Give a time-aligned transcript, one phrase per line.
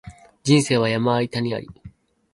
[0.41, 1.69] 人生は山あり谷あり